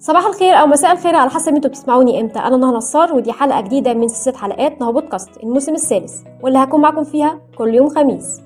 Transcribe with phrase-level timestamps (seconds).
[0.00, 2.38] صباح الخير أو مساء الخير على حسب أنتوا بتسمعوني إمتى.
[2.38, 6.80] أنا نهى نصار ودي حلقة جديدة من سلسلة حلقات نهى بودكاست الموسم الثالث واللي هكون
[6.80, 8.40] معاكم فيها كل يوم خميس.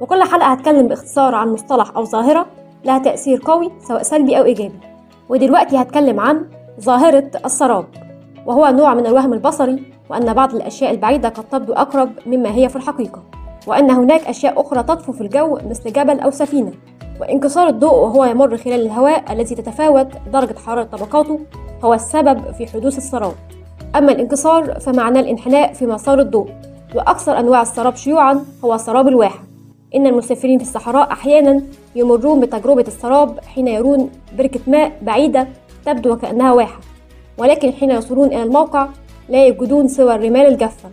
[0.00, 2.46] وكل حلقة هتكلم باختصار عن مصطلح أو ظاهرة
[2.84, 4.80] لها تأثير قوي سواء سلبي أو إيجابي.
[5.28, 6.46] ودلوقتي هتكلم عن
[6.80, 7.86] ظاهرة السراب
[8.46, 12.76] وهو نوع من الوهم البصري وأن بعض الأشياء البعيدة قد تبدو أقرب مما هي في
[12.76, 13.22] الحقيقة
[13.66, 16.72] وأن هناك أشياء أخرى تطفو في الجو مثل جبل أو سفينة.
[17.20, 21.40] وانكسار الضوء وهو يمر خلال الهواء الذي تتفاوت درجة حرارة طبقاته
[21.84, 23.34] هو السبب في حدوث السراب.
[23.96, 26.48] أما الانكسار فمعناه الانحناء في مسار الضوء
[26.94, 29.38] وأكثر أنواع السراب شيوعا هو سراب الواحة
[29.94, 31.62] إن المسافرين في الصحراء أحيانا
[31.96, 35.48] يمرون بتجربة السراب حين يرون بركة ماء بعيدة
[35.86, 36.80] تبدو وكأنها واحة
[37.38, 38.88] ولكن حين يصلون إلى الموقع
[39.28, 40.88] لا يجدون سوى الرمال الجافة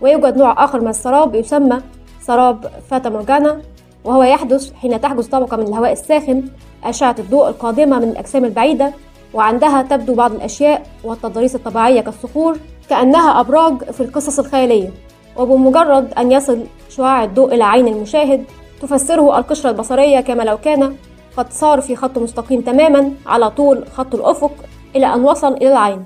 [0.00, 1.80] ويوجد نوع آخر من السراب يسمى
[2.20, 3.60] سراب فاتا مورجانا
[4.04, 6.42] وهو يحدث حين تحجز طبقة من الهواء الساخن
[6.84, 8.92] أشعة الضوء القادمة من الأجسام البعيدة
[9.34, 12.58] وعندها تبدو بعض الأشياء والتضاريس الطبيعية كالصخور
[12.90, 14.90] كأنها أبراج في القصص الخيالية.
[15.36, 18.44] وبمجرد أن يصل شعاع الضوء إلى عين المشاهد
[18.82, 20.96] تفسره القشرة البصرية كما لو كان
[21.36, 24.52] قد صار في خط مستقيم تماما على طول خط الأفق
[24.96, 26.04] إلى أن وصل إلى العين.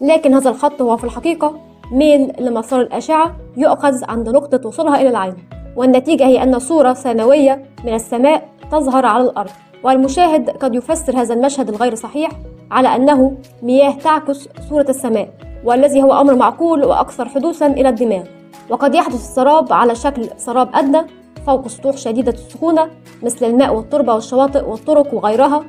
[0.00, 1.60] لكن هذا الخط هو في الحقيقة
[1.92, 5.34] ميل لمسار الأشعة يؤخذ عند نقطة وصولها إلى العين.
[5.78, 9.50] والنتيجة هي أن صورة ثانوية من السماء تظهر على الأرض.
[9.84, 12.30] والمشاهد قد يفسر هذا المشهد الغير صحيح
[12.70, 15.28] على أنه مياه تعكس صورة السماء
[15.64, 18.22] والذي هو أمر معقول وأكثر حدوثا إلى الدماغ.
[18.70, 21.00] وقد يحدث السراب على شكل سراب أدنى
[21.46, 22.90] فوق سطوح شديدة السخونة
[23.22, 25.64] مثل الماء والتربة والشواطئ والطرق وغيرها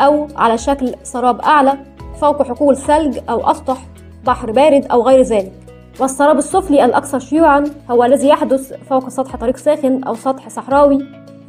[0.00, 1.78] أو على شكل سراب أعلى
[2.20, 3.78] فوق حقول ثلج أو أسطح
[4.26, 5.61] بحر بارد أو غير ذلك.
[6.00, 10.98] والسراب السفلي الأكثر شيوعا هو الذي يحدث فوق سطح طريق ساخن أو سطح صحراوي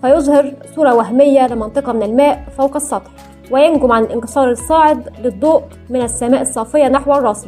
[0.02, 3.11] فيظهر صورة وهمية لمنطقة من الماء فوق السطح
[3.52, 7.47] وينجم عن الانكسار الصاعد للضوء من السماء الصافية نحو الراصد.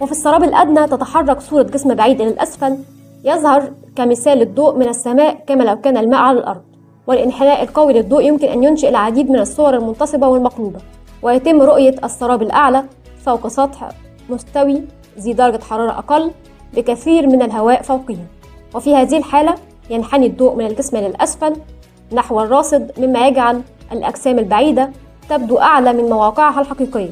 [0.00, 2.78] وفي السراب الأدنى تتحرك صورة جسم بعيد إلى الأسفل
[3.24, 6.62] يظهر كمثال الضوء من السماء كما لو كان الماء على الأرض.
[7.06, 10.78] والانحناء القوي للضوء يمكن أن ينشئ العديد من الصور المنتصبة والمقلوبة
[11.22, 12.84] ويتم رؤية السراب الأعلى
[13.26, 13.88] فوق سطح
[14.30, 14.82] مستوي
[15.18, 16.30] ذي درجة حرارة أقل
[16.74, 18.18] بكثير من الهواء فوقه
[18.74, 19.54] وفي هذه الحالة
[19.90, 21.56] ينحني الضوء من الجسم للأسفل
[22.12, 23.62] نحو الراصد مما يجعل
[23.92, 24.90] الأجسام البعيدة
[25.28, 27.10] تبدو أعلى من مواقعها الحقيقية.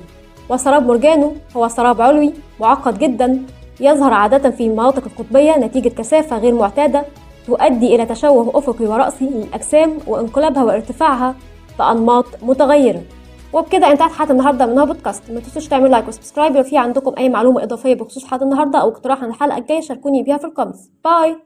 [0.48, 3.42] وسراب مورجانو هو سراب علوي معقد جدا
[3.80, 7.04] يظهر عادة في المناطق القطبية نتيجة كثافة غير معتادة
[7.46, 11.34] تؤدي إلى تشوه أفقي ورأسي للأجسام وانقلابها وارتفاعها
[11.78, 13.02] بأنماط متغيرة.
[13.54, 16.56] وبكده انتهت حلقة النهارده من بودكاست ما تنسوش تعملوا لايك و subscribe.
[16.56, 20.22] لو في عندكم أي معلومة إضافية بخصوص حلقة النهارده أو اقتراح عن الحلقة الجاية شاركوني
[20.22, 20.90] بيها في ال comments.
[21.04, 21.36] bye!